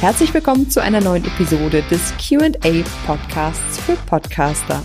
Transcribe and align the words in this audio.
Herzlich 0.00 0.32
willkommen 0.32 0.70
zu 0.70 0.80
einer 0.80 1.00
neuen 1.00 1.24
Episode 1.24 1.82
des 1.90 2.12
QA 2.16 2.48
Podcasts 3.06 3.80
für 3.80 3.96
Podcaster. 4.06 4.82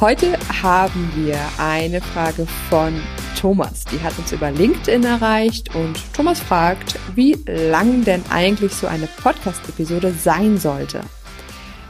Heute 0.00 0.38
haben 0.62 1.12
wir 1.14 1.36
eine 1.58 2.00
Frage 2.00 2.46
von 2.70 2.94
Thomas. 3.34 3.84
Die 3.84 4.00
hat 4.00 4.18
uns 4.18 4.32
über 4.32 4.50
LinkedIn 4.50 5.04
erreicht 5.04 5.74
und 5.74 5.98
Thomas 6.12 6.40
fragt, 6.40 6.98
wie 7.14 7.36
lang 7.46 8.04
denn 8.04 8.22
eigentlich 8.30 8.72
so 8.72 8.86
eine 8.86 9.06
Podcast-Episode 9.06 10.12
sein 10.12 10.58
sollte. 10.58 11.00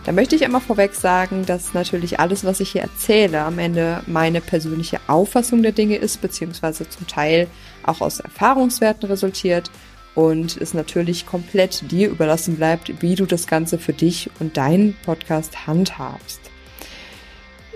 Da 0.04 0.10
möchte 0.10 0.34
ich 0.34 0.44
einmal 0.44 0.60
vorweg 0.60 0.94
sagen, 0.94 1.46
dass 1.46 1.74
natürlich 1.74 2.18
alles, 2.18 2.44
was 2.44 2.58
ich 2.58 2.72
hier 2.72 2.82
erzähle, 2.82 3.42
am 3.42 3.58
Ende 3.60 4.02
meine 4.06 4.40
persönliche 4.40 4.98
Auffassung 5.06 5.62
der 5.62 5.72
Dinge 5.72 5.96
ist, 5.96 6.20
beziehungsweise 6.20 6.88
zum 6.88 7.06
Teil 7.06 7.46
auch 7.84 8.00
aus 8.00 8.18
Erfahrungswerten 8.18 9.08
resultiert 9.08 9.70
und 10.14 10.56
es 10.56 10.74
natürlich 10.74 11.24
komplett 11.24 11.90
dir 11.90 12.10
überlassen 12.10 12.56
bleibt, 12.56 13.00
wie 13.00 13.14
du 13.14 13.26
das 13.26 13.46
Ganze 13.46 13.78
für 13.78 13.92
dich 13.92 14.28
und 14.40 14.56
deinen 14.56 14.96
Podcast 15.04 15.66
handhabst. 15.68 16.41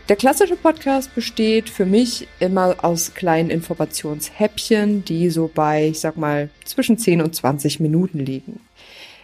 Der 0.08 0.14
klassische 0.14 0.54
Podcast 0.54 1.12
besteht 1.16 1.68
für 1.68 1.84
mich 1.84 2.28
immer 2.38 2.76
aus 2.84 3.14
kleinen 3.14 3.50
Informationshäppchen, 3.50 5.04
die 5.04 5.30
so 5.30 5.50
bei, 5.52 5.88
ich 5.88 5.98
sag 5.98 6.16
mal, 6.16 6.48
zwischen 6.64 6.96
10 6.96 7.22
und 7.22 7.34
20 7.34 7.80
Minuten 7.80 8.20
liegen. 8.20 8.60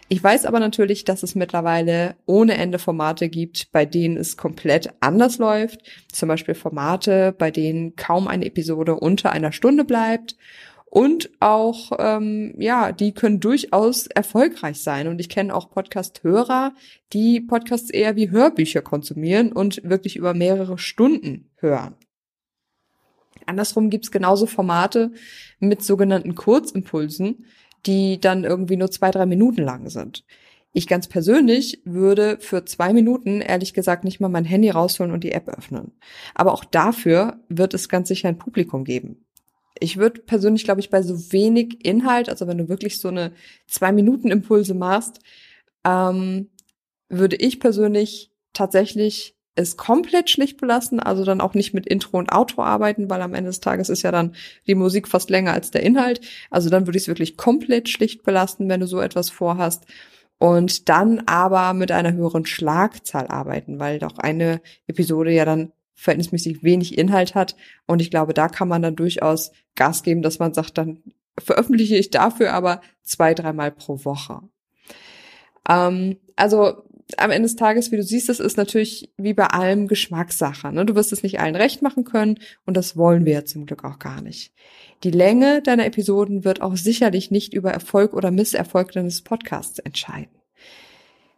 Ich 0.08 0.22
weiß 0.22 0.44
aber 0.44 0.58
natürlich, 0.58 1.04
dass 1.04 1.22
es 1.22 1.36
mittlerweile 1.36 2.16
ohne 2.26 2.54
Ende 2.54 2.80
Formate 2.80 3.28
gibt, 3.28 3.70
bei 3.70 3.86
denen 3.86 4.16
es 4.16 4.36
komplett 4.36 4.92
anders 4.98 5.38
läuft. 5.38 5.80
Zum 6.10 6.28
Beispiel 6.28 6.56
Formate, 6.56 7.32
bei 7.38 7.52
denen 7.52 7.94
kaum 7.94 8.26
eine 8.26 8.44
Episode 8.44 8.96
unter 8.96 9.30
einer 9.30 9.52
Stunde 9.52 9.84
bleibt 9.84 10.34
und 10.92 11.30
auch, 11.40 11.92
ähm, 12.00 12.52
ja, 12.58 12.92
die 12.92 13.12
können 13.12 13.40
durchaus 13.40 14.08
erfolgreich 14.08 14.82
sein. 14.82 15.08
Und 15.08 15.20
ich 15.20 15.30
kenne 15.30 15.54
auch 15.54 15.70
Podcast-Hörer, 15.70 16.74
die 17.14 17.40
Podcasts 17.40 17.88
eher 17.88 18.14
wie 18.14 18.30
Hörbücher 18.30 18.82
konsumieren 18.82 19.52
und 19.52 19.80
wirklich 19.84 20.16
über 20.16 20.34
mehrere 20.34 20.76
Stunden 20.76 21.50
hören. 21.56 21.94
Andersrum 23.46 23.88
gibt's 23.88 24.10
genauso 24.10 24.44
Formate 24.44 25.12
mit 25.60 25.82
sogenannten 25.82 26.34
Kurzimpulsen, 26.34 27.46
die 27.86 28.20
dann 28.20 28.44
irgendwie 28.44 28.76
nur 28.76 28.90
zwei, 28.90 29.10
drei 29.10 29.24
Minuten 29.24 29.62
lang 29.62 29.88
sind. 29.88 30.26
Ich 30.74 30.86
ganz 30.88 31.08
persönlich 31.08 31.80
würde 31.86 32.36
für 32.38 32.66
zwei 32.66 32.92
Minuten 32.92 33.40
ehrlich 33.40 33.72
gesagt 33.72 34.04
nicht 34.04 34.20
mal 34.20 34.28
mein 34.28 34.44
Handy 34.44 34.68
rausholen 34.68 35.12
und 35.12 35.24
die 35.24 35.32
App 35.32 35.48
öffnen. 35.48 35.92
Aber 36.34 36.52
auch 36.52 36.66
dafür 36.66 37.40
wird 37.48 37.72
es 37.72 37.88
ganz 37.88 38.08
sicher 38.08 38.28
ein 38.28 38.36
Publikum 38.36 38.84
geben 38.84 39.24
ich 39.78 39.96
würde 39.96 40.20
persönlich, 40.20 40.64
glaube 40.64 40.80
ich, 40.80 40.90
bei 40.90 41.02
so 41.02 41.32
wenig 41.32 41.84
Inhalt, 41.84 42.28
also 42.28 42.46
wenn 42.46 42.58
du 42.58 42.68
wirklich 42.68 43.00
so 43.00 43.08
eine 43.08 43.32
zwei 43.66 43.92
Minuten 43.92 44.30
Impulse 44.30 44.74
machst, 44.74 45.20
ähm, 45.84 46.50
würde 47.08 47.36
ich 47.36 47.60
persönlich 47.60 48.30
tatsächlich 48.52 49.36
es 49.54 49.76
komplett 49.76 50.30
schlicht 50.30 50.58
belassen, 50.58 50.98
also 50.98 51.24
dann 51.24 51.42
auch 51.42 51.54
nicht 51.54 51.74
mit 51.74 51.86
Intro 51.86 52.18
und 52.18 52.32
Outro 52.32 52.62
arbeiten, 52.62 53.10
weil 53.10 53.20
am 53.20 53.34
Ende 53.34 53.50
des 53.50 53.60
Tages 53.60 53.90
ist 53.90 54.02
ja 54.02 54.10
dann 54.10 54.34
die 54.66 54.74
Musik 54.74 55.08
fast 55.08 55.28
länger 55.28 55.52
als 55.52 55.70
der 55.70 55.82
Inhalt. 55.82 56.22
Also 56.50 56.70
dann 56.70 56.86
würde 56.86 56.96
ich 56.96 57.04
es 57.04 57.08
wirklich 57.08 57.36
komplett 57.36 57.90
schlicht 57.90 58.22
belassen, 58.22 58.68
wenn 58.68 58.80
du 58.80 58.86
so 58.86 59.00
etwas 59.00 59.28
vorhast. 59.28 59.84
Und 60.38 60.88
dann 60.88 61.20
aber 61.26 61.74
mit 61.74 61.92
einer 61.92 62.14
höheren 62.14 62.46
Schlagzahl 62.46 63.28
arbeiten, 63.28 63.78
weil 63.78 63.98
doch 63.98 64.18
eine 64.18 64.60
Episode 64.86 65.32
ja 65.32 65.44
dann 65.44 65.72
verhältnismäßig 65.94 66.62
wenig 66.62 66.98
Inhalt 66.98 67.34
hat. 67.34 67.56
Und 67.86 68.00
ich 68.00 68.10
glaube, 68.10 68.34
da 68.34 68.48
kann 68.48 68.68
man 68.68 68.82
dann 68.82 68.96
durchaus 68.96 69.52
Gas 69.74 70.02
geben, 70.02 70.22
dass 70.22 70.38
man 70.38 70.54
sagt, 70.54 70.78
dann 70.78 71.02
veröffentliche 71.38 71.96
ich 71.96 72.10
dafür 72.10 72.52
aber 72.52 72.80
zwei, 73.02 73.34
dreimal 73.34 73.70
pro 73.70 74.04
Woche. 74.04 74.40
Ähm, 75.68 76.18
also 76.36 76.82
am 77.16 77.30
Ende 77.30 77.48
des 77.48 77.56
Tages, 77.56 77.92
wie 77.92 77.96
du 77.96 78.02
siehst, 78.02 78.28
das 78.28 78.40
ist 78.40 78.56
natürlich 78.56 79.12
wie 79.16 79.34
bei 79.34 79.46
allem 79.46 79.88
Geschmackssache. 79.88 80.72
Ne? 80.72 80.86
Du 80.86 80.94
wirst 80.94 81.12
es 81.12 81.22
nicht 81.22 81.40
allen 81.40 81.56
recht 81.56 81.82
machen 81.82 82.04
können 82.04 82.38
und 82.64 82.76
das 82.76 82.96
wollen 82.96 83.24
wir 83.24 83.32
ja 83.32 83.44
zum 83.44 83.66
Glück 83.66 83.84
auch 83.84 83.98
gar 83.98 84.22
nicht. 84.22 84.52
Die 85.04 85.10
Länge 85.10 85.62
deiner 85.62 85.86
Episoden 85.86 86.44
wird 86.44 86.62
auch 86.62 86.76
sicherlich 86.76 87.30
nicht 87.30 87.54
über 87.54 87.72
Erfolg 87.72 88.14
oder 88.14 88.30
Misserfolg 88.30 88.92
deines 88.92 89.22
Podcasts 89.22 89.78
entscheiden. 89.78 90.41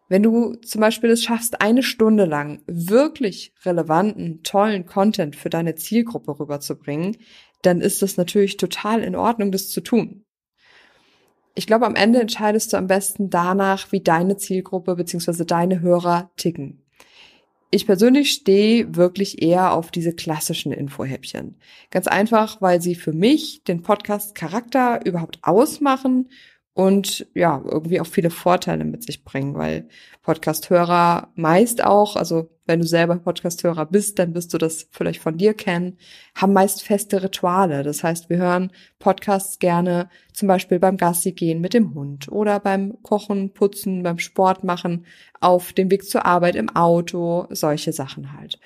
Wenn 0.08 0.22
du 0.22 0.54
zum 0.56 0.80
Beispiel 0.80 1.10
es 1.10 1.24
schaffst, 1.24 1.60
eine 1.60 1.82
Stunde 1.82 2.26
lang 2.26 2.62
wirklich 2.66 3.54
relevanten, 3.64 4.42
tollen 4.42 4.84
Content 4.84 5.34
für 5.34 5.50
deine 5.50 5.74
Zielgruppe 5.76 6.38
rüberzubringen, 6.38 7.16
dann 7.62 7.80
ist 7.80 8.02
das 8.02 8.16
natürlich 8.16 8.58
total 8.58 9.02
in 9.02 9.16
Ordnung, 9.16 9.50
das 9.50 9.70
zu 9.70 9.80
tun. 9.80 10.24
Ich 11.54 11.66
glaube, 11.66 11.86
am 11.86 11.94
Ende 11.94 12.20
entscheidest 12.20 12.72
du 12.72 12.76
am 12.76 12.88
besten 12.88 13.30
danach, 13.30 13.92
wie 13.92 14.00
deine 14.00 14.36
Zielgruppe 14.36 14.96
bzw. 14.96 15.44
deine 15.44 15.80
Hörer 15.80 16.30
ticken. 16.36 16.82
Ich 17.70 17.86
persönlich 17.86 18.30
stehe 18.30 18.94
wirklich 18.94 19.42
eher 19.42 19.72
auf 19.72 19.90
diese 19.90 20.12
klassischen 20.12 20.70
Infohäppchen. 20.70 21.56
Ganz 21.90 22.06
einfach, 22.06 22.60
weil 22.60 22.80
sie 22.80 22.94
für 22.94 23.12
mich 23.12 23.64
den 23.64 23.82
Podcast 23.82 24.34
Charakter 24.34 25.04
überhaupt 25.04 25.38
ausmachen 25.42 26.28
und 26.74 27.28
ja, 27.34 27.62
irgendwie 27.64 28.00
auch 28.00 28.06
viele 28.06 28.30
Vorteile 28.30 28.84
mit 28.84 29.04
sich 29.04 29.22
bringen, 29.22 29.54
weil 29.54 29.88
Podcast-Hörer 30.22 31.30
meist 31.36 31.84
auch, 31.84 32.16
also 32.16 32.50
wenn 32.66 32.80
du 32.80 32.86
selber 32.86 33.16
Podcast-Hörer 33.16 33.86
bist, 33.86 34.18
dann 34.18 34.34
wirst 34.34 34.52
du 34.52 34.58
das 34.58 34.88
vielleicht 34.90 35.22
von 35.22 35.38
dir 35.38 35.54
kennen, 35.54 35.98
haben 36.34 36.52
meist 36.52 36.82
feste 36.82 37.22
Rituale. 37.22 37.84
Das 37.84 38.02
heißt, 38.02 38.28
wir 38.28 38.38
hören 38.38 38.72
Podcasts 38.98 39.60
gerne 39.60 40.08
zum 40.32 40.48
Beispiel 40.48 40.80
beim 40.80 40.96
Gassi 40.96 41.30
gehen 41.30 41.60
mit 41.60 41.74
dem 41.74 41.94
Hund 41.94 42.26
oder 42.28 42.58
beim 42.58 43.00
Kochen, 43.02 43.52
Putzen, 43.52 44.02
beim 44.02 44.18
Sport 44.18 44.64
machen, 44.64 45.06
auf 45.40 45.72
dem 45.72 45.92
Weg 45.92 46.04
zur 46.04 46.26
Arbeit 46.26 46.56
im 46.56 46.74
Auto, 46.74 47.46
solche 47.50 47.92
Sachen 47.92 48.32
halt. 48.32 48.58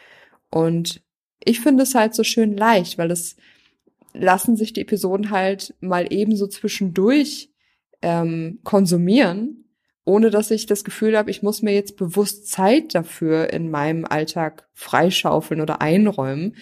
Und 0.51 1.03
ich 1.45 1.61
finde 1.61 1.83
es 1.83 1.95
halt 1.95 2.15
so 2.15 2.25
schön 2.25 2.57
leicht, 2.57 2.97
weil 2.97 3.11
es 3.11 3.37
lassen 4.15 4.57
sich 4.57 4.73
die 4.73 4.81
Episoden 4.81 5.31
halt 5.31 5.75
mal 5.81 6.07
ebenso 6.11 6.47
zwischendurch 6.47 7.51
ähm, 8.03 8.61
konsumieren, 8.65 9.65
ohne 10.05 10.31
dass 10.31 10.51
ich 10.51 10.67
das 10.67 10.85
Gefühl 10.85 11.17
habe, 11.17 11.31
ich 11.31 11.43
muss 11.43 11.63
mir 11.63 11.75
jetzt 11.75 11.97
bewusst 11.97 12.49
Zeit 12.49 12.95
dafür 12.95 13.53
in 13.53 13.71
meinem 13.71 14.05
Alltag 14.05 14.69
freischaufeln 14.73 15.61
oder 15.61 15.81
einräumen. 15.81 16.57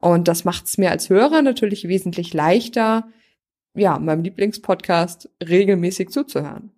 Und 0.00 0.28
das 0.28 0.44
macht 0.44 0.66
es 0.66 0.76
mir 0.76 0.90
als 0.90 1.08
Hörer 1.08 1.42
natürlich 1.42 1.88
wesentlich 1.88 2.34
leichter, 2.34 3.08
ja, 3.74 3.98
meinem 3.98 4.22
Lieblingspodcast 4.22 5.30
regelmäßig 5.46 6.10
zuzuhören. 6.10 6.72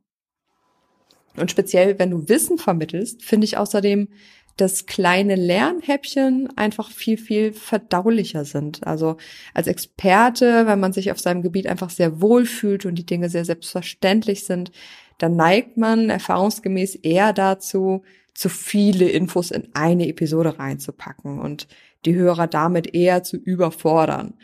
Und 1.36 1.50
speziell, 1.50 1.98
wenn 1.98 2.10
du 2.10 2.28
Wissen 2.28 2.58
vermittelst, 2.58 3.22
finde 3.22 3.44
ich 3.44 3.56
außerdem, 3.56 4.08
dass 4.56 4.86
kleine 4.86 5.34
Lernhäppchen 5.34 6.48
einfach 6.56 6.90
viel, 6.90 7.18
viel 7.18 7.52
verdaulicher 7.52 8.44
sind. 8.44 8.86
Also 8.86 9.18
als 9.52 9.66
Experte, 9.66 10.66
wenn 10.66 10.80
man 10.80 10.92
sich 10.92 11.10
auf 11.10 11.20
seinem 11.20 11.42
Gebiet 11.42 11.66
einfach 11.66 11.90
sehr 11.90 12.22
wohl 12.22 12.46
fühlt 12.46 12.86
und 12.86 12.94
die 12.94 13.06
Dinge 13.06 13.28
sehr 13.28 13.44
selbstverständlich 13.44 14.44
sind, 14.44 14.72
dann 15.18 15.36
neigt 15.36 15.76
man 15.76 16.10
erfahrungsgemäß 16.10 16.94
eher 16.96 17.32
dazu, 17.32 18.02
zu 18.34 18.48
viele 18.48 19.08
Infos 19.08 19.50
in 19.50 19.68
eine 19.74 20.08
Episode 20.08 20.58
reinzupacken 20.58 21.38
und 21.38 21.68
die 22.04 22.14
Hörer 22.14 22.46
damit 22.46 22.94
eher 22.94 23.22
zu 23.22 23.36
überfordern, 23.36 24.34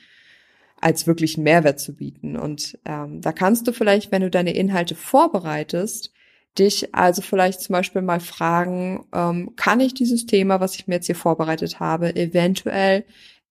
als 0.80 1.06
wirklich 1.06 1.36
einen 1.36 1.44
Mehrwert 1.44 1.78
zu 1.78 1.94
bieten. 1.94 2.36
Und 2.36 2.78
ähm, 2.84 3.20
da 3.20 3.32
kannst 3.32 3.66
du 3.66 3.72
vielleicht, 3.72 4.10
wenn 4.10 4.22
du 4.22 4.30
deine 4.30 4.54
Inhalte 4.54 4.94
vorbereitest, 4.94 6.12
dich 6.58 6.94
also 6.94 7.22
vielleicht 7.22 7.60
zum 7.60 7.72
Beispiel 7.74 8.02
mal 8.02 8.20
fragen, 8.20 9.06
ähm, 9.14 9.54
kann 9.56 9.80
ich 9.80 9.94
dieses 9.94 10.26
Thema, 10.26 10.60
was 10.60 10.74
ich 10.74 10.86
mir 10.86 10.96
jetzt 10.96 11.06
hier 11.06 11.14
vorbereitet 11.14 11.80
habe, 11.80 12.14
eventuell 12.14 13.04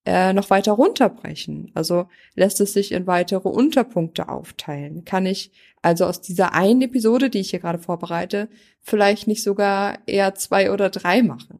äh, 0.05 0.33
noch 0.33 0.49
weiter 0.49 0.73
runterbrechen? 0.73 1.71
Also 1.73 2.07
lässt 2.35 2.61
es 2.61 2.73
sich 2.73 2.91
in 2.91 3.07
weitere 3.07 3.49
Unterpunkte 3.49 4.29
aufteilen? 4.29 5.05
Kann 5.05 5.25
ich 5.25 5.51
also 5.81 6.05
aus 6.05 6.21
dieser 6.21 6.53
einen 6.53 6.83
Episode, 6.83 7.29
die 7.29 7.39
ich 7.39 7.49
hier 7.49 7.59
gerade 7.59 7.79
vorbereite, 7.79 8.49
vielleicht 8.81 9.27
nicht 9.27 9.43
sogar 9.43 9.99
eher 10.05 10.35
zwei 10.35 10.71
oder 10.71 10.89
drei 10.89 11.23
machen? 11.23 11.59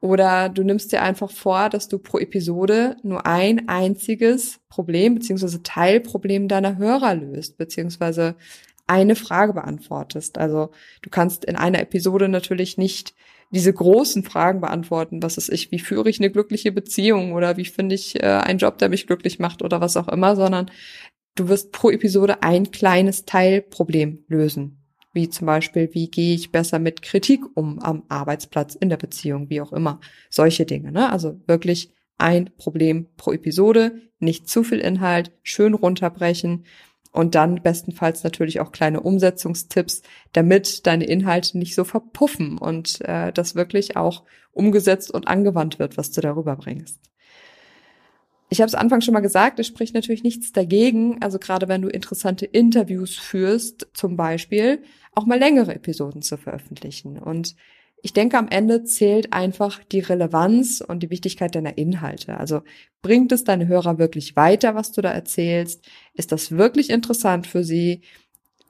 Oder 0.00 0.48
du 0.48 0.62
nimmst 0.62 0.92
dir 0.92 1.02
einfach 1.02 1.30
vor, 1.30 1.68
dass 1.68 1.88
du 1.88 1.98
pro 1.98 2.18
Episode 2.18 2.96
nur 3.02 3.26
ein 3.26 3.68
einziges 3.68 4.60
Problem 4.70 5.14
beziehungsweise 5.16 5.62
Teilproblem 5.62 6.48
deiner 6.48 6.78
Hörer 6.78 7.14
löst, 7.14 7.58
beziehungsweise 7.58 8.34
eine 8.90 9.14
Frage 9.14 9.52
beantwortest. 9.52 10.36
Also 10.36 10.72
du 11.02 11.10
kannst 11.10 11.44
in 11.44 11.54
einer 11.54 11.80
Episode 11.80 12.28
natürlich 12.28 12.76
nicht 12.76 13.14
diese 13.52 13.72
großen 13.72 14.24
Fragen 14.24 14.60
beantworten, 14.60 15.22
was 15.22 15.36
ist 15.36 15.48
ich, 15.48 15.70
wie 15.70 15.78
führe 15.78 16.10
ich 16.10 16.18
eine 16.18 16.30
glückliche 16.30 16.72
Beziehung 16.72 17.32
oder 17.32 17.56
wie 17.56 17.64
finde 17.64 17.94
ich 17.94 18.20
äh, 18.20 18.26
einen 18.26 18.58
Job, 18.58 18.78
der 18.78 18.88
mich 18.88 19.06
glücklich 19.06 19.38
macht 19.38 19.62
oder 19.62 19.80
was 19.80 19.96
auch 19.96 20.08
immer, 20.08 20.34
sondern 20.34 20.70
du 21.36 21.48
wirst 21.48 21.70
pro 21.70 21.90
Episode 21.90 22.42
ein 22.42 22.72
kleines 22.72 23.24
Teilproblem 23.26 24.24
lösen. 24.26 24.76
Wie 25.12 25.28
zum 25.28 25.46
Beispiel, 25.46 25.90
wie 25.92 26.08
gehe 26.10 26.34
ich 26.34 26.50
besser 26.50 26.78
mit 26.80 27.02
Kritik 27.02 27.42
um 27.54 27.78
am 27.80 28.04
Arbeitsplatz, 28.08 28.74
in 28.74 28.88
der 28.88 28.96
Beziehung, 28.96 29.50
wie 29.50 29.60
auch 29.60 29.72
immer. 29.72 30.00
Solche 30.28 30.66
Dinge. 30.66 30.92
Ne? 30.92 31.10
Also 31.10 31.40
wirklich 31.46 31.92
ein 32.18 32.50
Problem 32.56 33.06
pro 33.16 33.32
Episode, 33.32 34.00
nicht 34.18 34.48
zu 34.48 34.62
viel 34.62 34.78
Inhalt, 34.78 35.32
schön 35.42 35.74
runterbrechen 35.74 36.64
und 37.12 37.34
dann 37.34 37.62
bestenfalls 37.62 38.22
natürlich 38.22 38.60
auch 38.60 38.72
kleine 38.72 39.00
Umsetzungstipps, 39.00 40.02
damit 40.32 40.86
deine 40.86 41.04
Inhalte 41.04 41.58
nicht 41.58 41.74
so 41.74 41.84
verpuffen 41.84 42.58
und 42.58 43.00
äh, 43.02 43.32
das 43.32 43.54
wirklich 43.54 43.96
auch 43.96 44.22
umgesetzt 44.52 45.10
und 45.10 45.28
angewandt 45.28 45.78
wird, 45.78 45.96
was 45.96 46.12
du 46.12 46.20
darüber 46.20 46.56
bringst. 46.56 47.00
Ich 48.52 48.60
habe 48.60 48.66
es 48.66 48.74
Anfang 48.74 49.00
schon 49.00 49.14
mal 49.14 49.20
gesagt, 49.20 49.60
es 49.60 49.68
spricht 49.68 49.94
natürlich 49.94 50.24
nichts 50.24 50.52
dagegen, 50.52 51.22
also 51.22 51.38
gerade 51.38 51.68
wenn 51.68 51.82
du 51.82 51.88
interessante 51.88 52.46
Interviews 52.46 53.16
führst, 53.16 53.88
zum 53.94 54.16
Beispiel, 54.16 54.82
auch 55.14 55.24
mal 55.24 55.38
längere 55.38 55.74
Episoden 55.74 56.20
zu 56.20 56.36
veröffentlichen. 56.36 57.18
Und 57.18 57.54
ich 58.02 58.12
denke, 58.12 58.38
am 58.38 58.48
Ende 58.48 58.84
zählt 58.84 59.32
einfach 59.32 59.82
die 59.84 60.00
Relevanz 60.00 60.80
und 60.86 61.02
die 61.02 61.10
Wichtigkeit 61.10 61.54
deiner 61.54 61.76
Inhalte. 61.78 62.36
Also 62.38 62.62
bringt 63.02 63.32
es 63.32 63.44
deine 63.44 63.68
Hörer 63.68 63.98
wirklich 63.98 64.36
weiter, 64.36 64.74
was 64.74 64.92
du 64.92 65.02
da 65.02 65.10
erzählst? 65.10 65.84
Ist 66.14 66.32
das 66.32 66.52
wirklich 66.52 66.90
interessant 66.90 67.46
für 67.46 67.64
sie? 67.64 68.02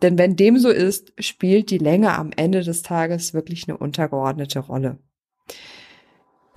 Denn 0.03 0.19
wenn 0.19 0.37
dem 0.37 0.59
so 0.59 0.71
ist, 0.71 1.13
spielt 1.19 1.71
die 1.71 1.79
Länge 1.79 2.17
am 2.17 2.31
Ende 2.35 2.63
des 2.63 2.83
Tages 2.83 3.35
wirklich 3.35 3.69
eine 3.69 3.77
untergeordnete 3.77 4.61
Rolle 4.61 4.99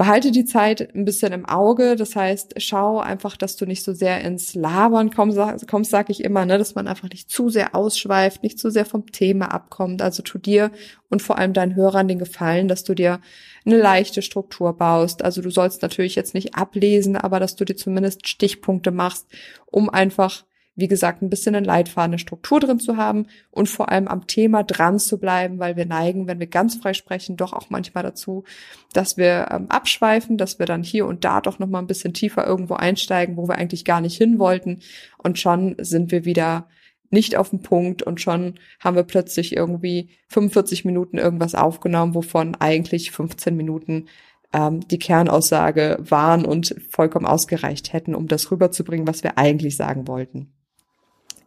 behalte 0.03 0.31
die 0.31 0.43
Zeit 0.43 0.93
ein 0.93 1.05
bisschen 1.05 1.31
im 1.31 1.45
Auge. 1.45 1.95
Das 1.95 2.17
heißt, 2.17 2.55
schau 2.57 2.99
einfach, 2.99 3.37
dass 3.37 3.55
du 3.55 3.65
nicht 3.65 3.85
so 3.85 3.93
sehr 3.93 4.19
ins 4.19 4.53
Labern 4.53 5.11
kommst, 5.11 5.39
kommst 5.69 5.91
sag 5.91 6.09
ich 6.09 6.25
immer, 6.25 6.45
ne, 6.45 6.57
dass 6.57 6.75
man 6.75 6.89
einfach 6.89 7.07
nicht 7.07 7.31
zu 7.31 7.47
sehr 7.47 7.73
ausschweift, 7.73 8.43
nicht 8.43 8.59
zu 8.59 8.69
sehr 8.69 8.83
vom 8.83 9.13
Thema 9.13 9.53
abkommt. 9.53 10.01
Also 10.01 10.21
tu 10.21 10.39
dir 10.39 10.71
und 11.09 11.21
vor 11.21 11.37
allem 11.37 11.53
deinen 11.53 11.75
Hörern 11.75 12.09
den 12.09 12.19
Gefallen, 12.19 12.67
dass 12.67 12.83
du 12.83 12.95
dir 12.95 13.21
eine 13.65 13.77
leichte 13.77 14.21
Struktur 14.21 14.73
baust. 14.73 15.23
Also 15.23 15.41
du 15.41 15.49
sollst 15.49 15.81
natürlich 15.81 16.15
jetzt 16.15 16.33
nicht 16.33 16.53
ablesen, 16.53 17.15
aber 17.15 17.39
dass 17.39 17.55
du 17.55 17.63
dir 17.63 17.77
zumindest 17.77 18.27
Stichpunkte 18.27 18.91
machst, 18.91 19.27
um 19.67 19.89
einfach 19.89 20.43
wie 20.75 20.87
gesagt, 20.87 21.21
ein 21.21 21.29
bisschen 21.29 21.55
eine 21.55 21.65
Leitfaden, 21.65 22.11
eine 22.11 22.19
Struktur 22.19 22.59
drin 22.59 22.79
zu 22.79 22.97
haben 22.97 23.27
und 23.51 23.69
vor 23.69 23.89
allem 23.89 24.07
am 24.07 24.25
Thema 24.25 24.63
dran 24.63 24.97
zu 24.97 25.19
bleiben, 25.19 25.59
weil 25.59 25.75
wir 25.75 25.85
neigen, 25.85 26.27
wenn 26.27 26.39
wir 26.39 26.47
ganz 26.47 26.75
frei 26.75 26.93
sprechen, 26.93 27.37
doch 27.37 27.53
auch 27.53 27.69
manchmal 27.69 28.03
dazu, 28.03 28.43
dass 28.91 29.17
wir 29.17 29.49
ähm, 29.51 29.69
abschweifen, 29.69 30.37
dass 30.37 30.57
wir 30.57 30.65
dann 30.65 30.83
hier 30.83 31.05
und 31.05 31.23
da 31.25 31.41
doch 31.41 31.59
noch 31.59 31.67
mal 31.67 31.79
ein 31.79 31.87
bisschen 31.87 32.13
tiefer 32.13 32.47
irgendwo 32.47 32.73
einsteigen, 32.73 33.37
wo 33.37 33.47
wir 33.47 33.55
eigentlich 33.55 33.85
gar 33.85 34.01
nicht 34.01 34.17
hin 34.17 34.39
wollten 34.39 34.79
und 35.17 35.37
schon 35.37 35.75
sind 35.79 36.11
wir 36.11 36.25
wieder 36.25 36.67
nicht 37.11 37.37
auf 37.37 37.51
dem 37.51 37.61
Punkt 37.61 38.01
und 38.01 38.19
schon 38.19 38.55
haben 38.79 38.95
wir 38.95 39.03
plötzlich 39.03 39.55
irgendwie 39.55 40.09
45 40.29 40.83
Minuten 40.83 41.19
irgendwas 41.19 41.53
aufgenommen, 41.53 42.15
wovon 42.15 42.55
eigentlich 42.55 43.11
15 43.11 43.55
Minuten 43.55 44.07
ähm, 44.51 44.87
die 44.87 44.97
Kernaussage 44.97 45.97
waren 45.99 46.45
und 46.45 46.75
vollkommen 46.89 47.27
ausgereicht 47.27 47.93
hätten, 47.93 48.15
um 48.15 48.27
das 48.27 48.49
rüberzubringen, 48.49 49.07
was 49.07 49.23
wir 49.23 49.37
eigentlich 49.37 49.77
sagen 49.77 50.07
wollten. 50.07 50.51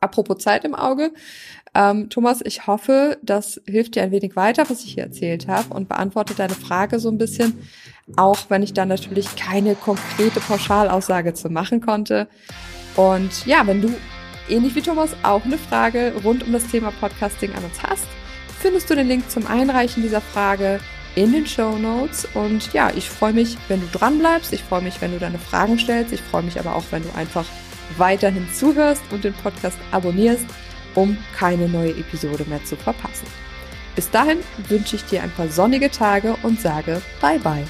Apropos 0.01 0.39
Zeit 0.39 0.65
im 0.65 0.75
Auge. 0.75 1.13
Ähm, 1.75 2.09
Thomas, 2.09 2.41
ich 2.43 2.67
hoffe, 2.67 3.19
das 3.23 3.61
hilft 3.67 3.97
dir 3.97 4.03
ein 4.03 4.11
wenig 4.11 4.35
weiter, 4.35 4.69
was 4.71 4.83
ich 4.85 4.95
hier 4.95 5.05
erzählt 5.05 5.47
habe 5.47 5.75
und 5.75 5.89
beantwortet 5.89 6.39
deine 6.39 6.55
Frage 6.55 6.99
so 6.99 7.11
ein 7.11 7.19
bisschen, 7.19 7.69
auch 8.17 8.39
wenn 8.49 8.63
ich 8.63 8.73
da 8.73 8.87
natürlich 8.87 9.37
keine 9.37 9.75
konkrete 9.75 10.41
Pauschalaussage 10.41 11.35
zu 11.35 11.51
machen 11.51 11.81
konnte. 11.81 12.29
Und 12.97 13.45
ja, 13.45 13.67
wenn 13.67 13.83
du 13.83 13.93
ähnlich 14.49 14.75
wie 14.75 14.81
Thomas 14.81 15.11
auch 15.23 15.45
eine 15.45 15.59
Frage 15.59 16.15
rund 16.25 16.45
um 16.47 16.53
das 16.53 16.67
Thema 16.69 16.93
Podcasting 16.93 17.53
an 17.55 17.65
uns 17.65 17.83
hast, 17.83 18.07
findest 18.59 18.89
du 18.89 18.95
den 18.95 19.09
Link 19.09 19.31
zum 19.31 19.47
Einreichen 19.47 20.03
dieser 20.03 20.23
Frage 20.23 20.81
in 21.15 21.33
den 21.33 21.47
Show 21.47 21.77
Notes. 21.77 22.27
Und 22.35 22.73
ja, 22.73 22.91
ich 22.95 23.11
freue 23.11 23.33
mich, 23.33 23.57
wenn 23.69 23.81
du 23.81 23.87
dran 23.99 24.19
bleibst. 24.19 24.53
Ich 24.53 24.63
freue 24.63 24.83
mich, 24.83 25.01
wenn 25.01 25.13
du 25.13 25.19
deine 25.19 25.39
Fragen 25.39 25.79
stellst. 25.79 26.13
Ich 26.13 26.21
freue 26.21 26.43
mich 26.43 26.59
aber 26.59 26.77
auch, 26.77 26.85
wenn 26.91 27.03
du 27.03 27.15
einfach 27.15 27.45
weiterhin 27.97 28.49
zuhörst 28.53 29.03
und 29.11 29.25
den 29.25 29.35
Podcast 29.35 29.79
abonnierst, 29.91 30.47
um 30.95 31.17
keine 31.37 31.69
neue 31.69 31.91
Episode 31.91 32.45
mehr 32.49 32.65
zu 32.65 32.77
verpassen. 32.77 33.27
Bis 33.95 34.11
dahin 34.11 34.39
wünsche 34.69 34.97
ich 34.97 35.05
dir 35.05 35.23
ein 35.23 35.31
paar 35.31 35.49
sonnige 35.49 35.91
Tage 35.91 36.37
und 36.43 36.61
sage 36.61 37.01
Bye 37.21 37.39
bye. 37.39 37.65